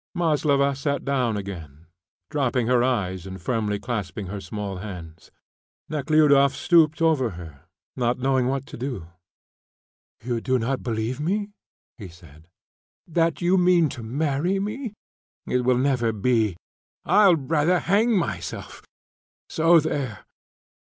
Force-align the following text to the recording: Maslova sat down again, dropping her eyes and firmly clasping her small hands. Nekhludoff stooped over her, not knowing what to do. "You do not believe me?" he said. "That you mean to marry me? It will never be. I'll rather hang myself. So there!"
Maslova 0.15 0.75
sat 0.75 1.05
down 1.05 1.37
again, 1.37 1.85
dropping 2.31 2.65
her 2.65 2.83
eyes 2.83 3.27
and 3.27 3.39
firmly 3.39 3.77
clasping 3.77 4.25
her 4.25 4.41
small 4.41 4.77
hands. 4.77 5.29
Nekhludoff 5.89 6.55
stooped 6.55 7.03
over 7.03 7.29
her, 7.37 7.65
not 7.95 8.17
knowing 8.17 8.47
what 8.47 8.65
to 8.65 8.77
do. 8.77 9.09
"You 10.23 10.41
do 10.41 10.57
not 10.57 10.81
believe 10.81 11.19
me?" 11.19 11.51
he 11.99 12.07
said. 12.07 12.47
"That 13.05 13.43
you 13.43 13.59
mean 13.59 13.89
to 13.89 14.01
marry 14.01 14.59
me? 14.59 14.95
It 15.45 15.59
will 15.65 15.77
never 15.77 16.11
be. 16.11 16.57
I'll 17.05 17.35
rather 17.35 17.77
hang 17.77 18.17
myself. 18.17 18.81
So 19.49 19.79
there!" 19.79 20.25